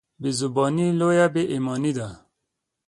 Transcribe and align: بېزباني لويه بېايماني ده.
بېزباني 0.21 0.87
لويه 0.99 1.27
بېايماني 1.33 1.91
ده. 1.97 2.07